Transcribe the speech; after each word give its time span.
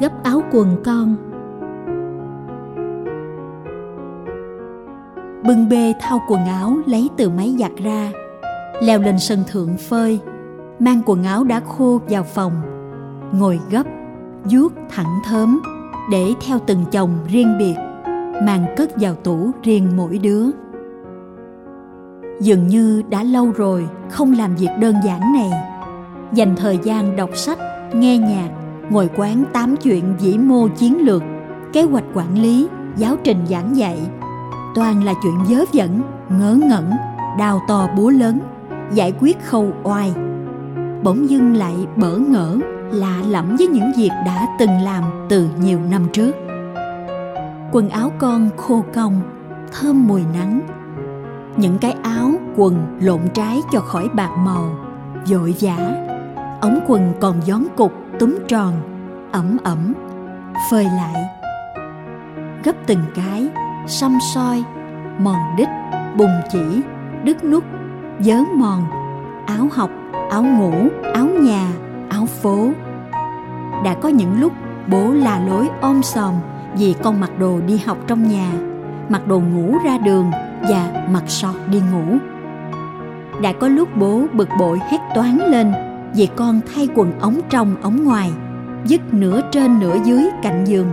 gấp 0.00 0.22
áo 0.22 0.42
quần 0.52 0.76
con. 0.84 1.16
Bưng 5.46 5.68
bê 5.68 5.94
thao 6.00 6.22
quần 6.28 6.46
áo 6.46 6.76
lấy 6.86 7.08
từ 7.16 7.30
máy 7.30 7.54
giặt 7.58 7.72
ra, 7.84 8.12
leo 8.82 9.00
lên 9.00 9.18
sân 9.18 9.42
thượng 9.50 9.76
phơi, 9.76 10.20
mang 10.78 11.02
quần 11.06 11.24
áo 11.24 11.44
đã 11.44 11.60
khô 11.60 12.00
vào 12.08 12.22
phòng, 12.22 12.52
ngồi 13.32 13.60
gấp, 13.70 13.82
vuốt 14.44 14.72
thẳng 14.90 15.18
thớm 15.24 15.60
để 16.10 16.32
theo 16.46 16.58
từng 16.66 16.84
chồng 16.92 17.10
riêng 17.28 17.58
biệt, 17.58 17.74
mang 18.42 18.66
cất 18.76 18.90
vào 18.96 19.14
tủ 19.14 19.50
riêng 19.62 19.88
mỗi 19.96 20.18
đứa. 20.18 20.46
Dường 22.40 22.66
như 22.66 23.02
đã 23.08 23.22
lâu 23.22 23.52
rồi 23.56 23.88
không 24.10 24.32
làm 24.32 24.56
việc 24.56 24.70
đơn 24.78 24.94
giản 25.04 25.20
này, 25.20 25.50
dành 26.32 26.56
thời 26.56 26.78
gian 26.82 27.16
đọc 27.16 27.30
sách, 27.36 27.58
nghe 27.94 28.18
nhạc 28.18 28.50
ngồi 28.90 29.10
quán 29.16 29.44
tám 29.52 29.76
chuyện 29.76 30.16
vĩ 30.20 30.38
mô 30.38 30.68
chiến 30.68 31.04
lược, 31.04 31.22
kế 31.72 31.82
hoạch 31.82 32.04
quản 32.14 32.42
lý, 32.42 32.68
giáo 32.96 33.16
trình 33.24 33.46
giảng 33.46 33.76
dạy. 33.76 33.98
Toàn 34.74 35.04
là 35.04 35.14
chuyện 35.22 35.34
dớ 35.48 35.64
dẫn 35.72 36.02
ngớ 36.38 36.58
ngẩn, 36.68 36.90
đào 37.38 37.60
to 37.68 37.88
búa 37.96 38.10
lớn, 38.10 38.40
giải 38.92 39.12
quyết 39.20 39.44
khâu 39.44 39.72
oai. 39.82 40.12
Bỗng 41.02 41.30
dưng 41.30 41.56
lại 41.56 41.74
bỡ 41.96 42.16
ngỡ, 42.16 42.56
lạ 42.90 43.22
lẫm 43.28 43.56
với 43.58 43.66
những 43.66 43.92
việc 43.96 44.10
đã 44.26 44.46
từng 44.58 44.80
làm 44.84 45.04
từ 45.28 45.48
nhiều 45.60 45.80
năm 45.90 46.06
trước. 46.12 46.36
Quần 47.72 47.88
áo 47.88 48.12
con 48.18 48.50
khô 48.56 48.84
cong, 48.94 49.20
thơm 49.72 50.08
mùi 50.08 50.22
nắng. 50.34 50.60
Những 51.56 51.78
cái 51.78 51.94
áo, 52.02 52.32
quần 52.56 52.98
lộn 53.00 53.20
trái 53.34 53.60
cho 53.72 53.80
khỏi 53.80 54.08
bạc 54.14 54.30
màu, 54.44 54.76
vội 55.30 55.54
vã. 55.60 56.06
Ống 56.60 56.80
quần 56.86 57.12
còn 57.20 57.42
gión 57.42 57.64
cục 57.76 57.92
túm 58.20 58.38
tròn, 58.48 58.74
ẩm 59.32 59.56
ẩm, 59.64 59.94
phơi 60.70 60.84
lại. 60.84 61.24
Gấp 62.64 62.72
từng 62.86 63.04
cái, 63.14 63.48
xăm 63.86 64.18
soi, 64.34 64.64
mòn 65.18 65.36
đít, 65.56 65.68
bùng 66.16 66.40
chỉ, 66.52 66.82
đứt 67.24 67.44
nút 67.44 67.64
dớ 68.18 68.36
mòn, 68.56 68.86
áo 69.46 69.68
học, 69.72 69.90
áo 70.30 70.42
ngủ, 70.42 70.72
áo 71.14 71.26
nhà, 71.26 71.68
áo 72.08 72.26
phố. 72.26 72.70
Đã 73.84 73.94
có 74.00 74.08
những 74.08 74.40
lúc 74.40 74.52
bố 74.86 75.12
là 75.12 75.40
lối 75.46 75.68
ôm 75.80 76.02
sòm 76.02 76.34
vì 76.76 76.94
con 77.02 77.20
mặc 77.20 77.30
đồ 77.38 77.60
đi 77.66 77.76
học 77.86 77.98
trong 78.06 78.28
nhà, 78.28 78.52
mặc 79.08 79.26
đồ 79.26 79.40
ngủ 79.40 79.74
ra 79.84 79.98
đường 79.98 80.30
và 80.68 81.06
mặc 81.10 81.24
sọt 81.26 81.54
đi 81.70 81.82
ngủ. 81.92 82.18
Đã 83.42 83.52
có 83.52 83.68
lúc 83.68 83.88
bố 83.96 84.22
bực 84.32 84.48
bội 84.58 84.78
hét 84.90 85.00
toán 85.14 85.38
lên 85.38 85.72
vì 86.14 86.28
con 86.36 86.60
thay 86.74 86.88
quần 86.94 87.18
ống 87.20 87.40
trong 87.50 87.74
ống 87.82 88.04
ngoài, 88.04 88.30
dứt 88.84 89.14
nửa 89.14 89.40
trên 89.52 89.78
nửa 89.80 89.96
dưới 90.04 90.24
cạnh 90.42 90.64
giường, 90.64 90.86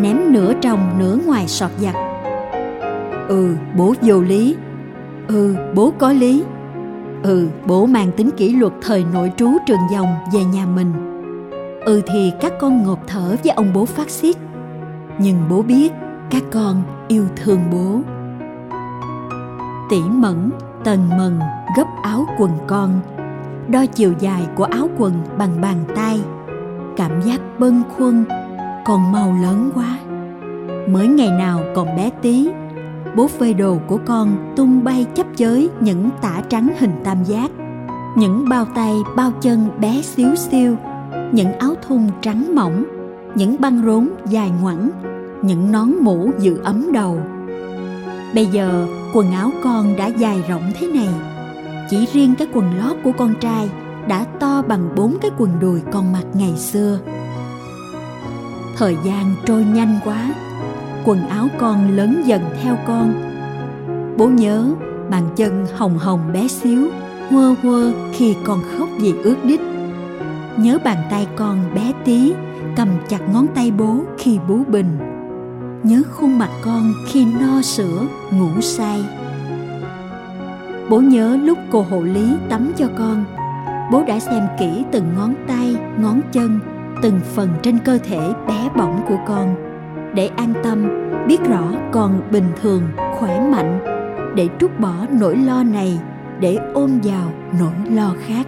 ném 0.00 0.32
nửa 0.32 0.52
trong 0.60 0.98
nửa 0.98 1.18
ngoài 1.26 1.48
sọt 1.48 1.70
giặt. 1.78 1.94
Ừ 3.28 3.56
bố 3.76 3.94
vô 4.02 4.20
lý. 4.20 4.56
Ừ 5.28 5.56
bố 5.74 5.92
có 5.98 6.12
lý. 6.12 6.44
Ừ 7.22 7.48
bố 7.66 7.86
mang 7.86 8.12
tính 8.12 8.30
kỷ 8.30 8.56
luật 8.56 8.72
thời 8.82 9.04
nội 9.12 9.32
trú 9.36 9.50
trường 9.66 9.78
dòng 9.92 10.14
về 10.34 10.44
nhà 10.44 10.66
mình. 10.66 10.92
Ừ 11.84 12.00
thì 12.06 12.32
các 12.40 12.52
con 12.60 12.82
ngộp 12.82 12.98
thở 13.06 13.36
với 13.44 13.52
ông 13.52 13.72
bố 13.74 13.84
phát 13.84 14.10
xít 14.10 14.36
nhưng 15.18 15.36
bố 15.50 15.62
biết 15.62 15.92
các 16.30 16.42
con 16.52 16.82
yêu 17.08 17.24
thương 17.36 17.60
bố. 17.72 18.00
Tỉ 19.90 20.00
mẫn 20.10 20.50
tần 20.84 21.08
mần 21.18 21.40
gấp 21.76 21.86
áo 22.02 22.26
quần 22.38 22.50
con 22.66 23.00
đo 23.68 23.86
chiều 23.86 24.12
dài 24.18 24.42
của 24.56 24.64
áo 24.64 24.88
quần 24.98 25.12
bằng 25.38 25.60
bàn 25.60 25.76
tay. 25.94 26.20
Cảm 26.96 27.22
giác 27.22 27.40
bâng 27.58 27.82
khuâng, 27.96 28.24
còn 28.84 29.12
màu 29.12 29.36
lớn 29.42 29.70
quá. 29.74 29.98
Mới 30.88 31.08
ngày 31.08 31.30
nào 31.30 31.60
còn 31.74 31.96
bé 31.96 32.10
tí, 32.22 32.48
bố 33.16 33.26
phơi 33.26 33.54
đồ 33.54 33.78
của 33.86 33.98
con 34.06 34.52
tung 34.56 34.84
bay 34.84 35.06
chấp 35.14 35.26
chới 35.36 35.70
những 35.80 36.10
tả 36.22 36.42
trắng 36.48 36.68
hình 36.78 36.92
tam 37.04 37.24
giác. 37.24 37.50
Những 38.16 38.48
bao 38.48 38.64
tay 38.74 38.94
bao 39.16 39.30
chân 39.40 39.68
bé 39.80 40.02
xíu 40.02 40.34
xiu, 40.34 40.76
những 41.32 41.52
áo 41.58 41.74
thun 41.86 42.00
trắng 42.20 42.54
mỏng, 42.54 42.84
những 43.34 43.56
băng 43.58 43.82
rốn 43.86 44.08
dài 44.26 44.50
ngoẳng, 44.62 44.90
những 45.42 45.72
nón 45.72 45.92
mũ 46.00 46.30
giữ 46.38 46.60
ấm 46.64 46.92
đầu. 46.92 47.18
Bây 48.34 48.46
giờ 48.46 48.86
quần 49.14 49.32
áo 49.32 49.50
con 49.64 49.96
đã 49.96 50.06
dài 50.06 50.42
rộng 50.48 50.62
thế 50.74 50.86
này 50.86 51.08
chỉ 51.90 52.06
riêng 52.12 52.34
cái 52.38 52.48
quần 52.52 52.78
lót 52.78 52.96
của 53.04 53.12
con 53.12 53.34
trai 53.40 53.70
đã 54.08 54.24
to 54.40 54.62
bằng 54.62 54.94
bốn 54.96 55.16
cái 55.20 55.30
quần 55.38 55.60
đùi 55.60 55.80
con 55.92 56.12
mặc 56.12 56.24
ngày 56.34 56.56
xưa. 56.56 56.98
Thời 58.76 58.96
gian 59.04 59.34
trôi 59.44 59.64
nhanh 59.64 59.98
quá, 60.04 60.34
quần 61.04 61.28
áo 61.28 61.48
con 61.58 61.96
lớn 61.96 62.22
dần 62.26 62.42
theo 62.62 62.76
con. 62.86 63.14
Bố 64.16 64.26
nhớ 64.26 64.64
bàn 65.10 65.28
chân 65.36 65.66
hồng 65.76 65.98
hồng 65.98 66.32
bé 66.32 66.48
xíu, 66.48 66.88
quơ 67.30 67.54
quơ 67.62 67.92
khi 68.12 68.36
con 68.44 68.60
khóc 68.78 68.88
vì 69.00 69.14
ướt 69.22 69.36
đít. 69.44 69.60
Nhớ 70.56 70.78
bàn 70.84 70.98
tay 71.10 71.26
con 71.36 71.74
bé 71.74 71.92
tí, 72.04 72.32
cầm 72.76 72.88
chặt 73.08 73.20
ngón 73.32 73.46
tay 73.54 73.70
bố 73.70 74.00
khi 74.18 74.38
bú 74.48 74.64
bình. 74.68 74.98
Nhớ 75.82 76.02
khuôn 76.12 76.38
mặt 76.38 76.50
con 76.64 76.92
khi 77.06 77.26
no 77.40 77.62
sữa, 77.62 78.06
ngủ 78.30 78.60
say 78.60 79.04
bố 80.90 81.00
nhớ 81.00 81.38
lúc 81.42 81.58
cô 81.70 81.82
hộ 81.90 82.02
lý 82.02 82.36
tắm 82.48 82.72
cho 82.76 82.86
con. 82.98 83.24
Bố 83.92 84.04
đã 84.06 84.18
xem 84.18 84.42
kỹ 84.58 84.84
từng 84.92 85.06
ngón 85.16 85.34
tay, 85.46 85.76
ngón 86.00 86.20
chân, 86.32 86.58
từng 87.02 87.20
phần 87.34 87.48
trên 87.62 87.78
cơ 87.78 87.98
thể 87.98 88.32
bé 88.48 88.68
bỏng 88.76 89.00
của 89.08 89.18
con. 89.26 89.54
Để 90.14 90.30
an 90.36 90.52
tâm, 90.62 90.88
biết 91.26 91.38
rõ 91.48 91.64
con 91.92 92.20
bình 92.30 92.48
thường, 92.62 92.82
khỏe 93.18 93.40
mạnh. 93.40 93.80
Để 94.34 94.48
trút 94.58 94.80
bỏ 94.80 94.94
nỗi 95.20 95.36
lo 95.36 95.62
này, 95.62 95.98
để 96.40 96.58
ôm 96.74 96.98
vào 97.04 97.32
nỗi 97.60 97.94
lo 97.94 98.14
khác. 98.26 98.46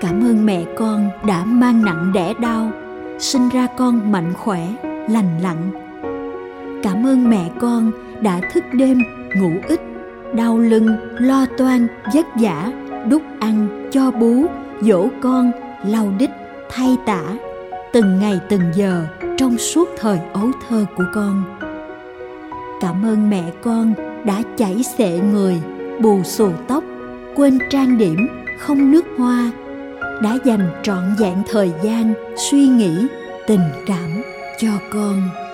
Cảm 0.00 0.24
ơn 0.24 0.46
mẹ 0.46 0.64
con 0.76 1.10
đã 1.26 1.44
mang 1.44 1.84
nặng 1.84 2.12
đẻ 2.14 2.34
đau, 2.40 2.70
sinh 3.18 3.48
ra 3.48 3.66
con 3.76 4.12
mạnh 4.12 4.32
khỏe, 4.34 4.68
lành 5.08 5.38
lặn. 5.42 5.56
Cảm 6.82 7.06
ơn 7.06 7.30
mẹ 7.30 7.50
con 7.60 7.90
đã 8.20 8.40
thức 8.52 8.64
đêm 8.72 8.98
ngủ 9.40 9.50
ít, 9.68 9.80
đau 10.34 10.58
lưng, 10.58 10.96
lo 11.18 11.46
toan, 11.58 11.86
vất 12.14 12.26
vả, 12.40 12.72
đút 13.08 13.22
ăn, 13.40 13.88
cho 13.92 14.10
bú, 14.10 14.46
dỗ 14.80 15.08
con, 15.22 15.50
lau 15.86 16.12
đít, 16.18 16.30
thay 16.70 16.96
tả. 17.06 17.22
Từng 17.92 18.18
ngày 18.18 18.40
từng 18.48 18.62
giờ 18.74 19.06
trong 19.36 19.58
suốt 19.58 19.88
thời 19.98 20.18
ấu 20.32 20.50
thơ 20.68 20.86
của 20.96 21.04
con. 21.14 21.44
Cảm 22.80 23.04
ơn 23.04 23.30
mẹ 23.30 23.44
con 23.62 23.94
đã 24.24 24.42
chảy 24.56 24.82
xệ 24.98 25.18
người, 25.32 25.62
bù 26.00 26.22
xù 26.22 26.50
tóc, 26.68 26.84
quên 27.34 27.58
trang 27.70 27.98
điểm, 27.98 28.28
không 28.58 28.90
nước 28.90 29.04
hoa, 29.18 29.50
đã 30.22 30.38
dành 30.44 30.70
trọn 30.82 31.14
vẹn 31.18 31.42
thời 31.50 31.72
gian 31.82 32.14
suy 32.50 32.66
nghĩ, 32.66 33.06
tình 33.46 33.60
cảm 33.86 34.22
cho 34.58 34.70
con. 34.92 35.45